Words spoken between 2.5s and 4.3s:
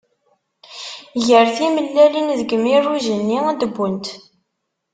mirruj-nni ad d-wwent.